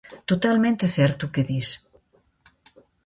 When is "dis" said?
1.49-1.69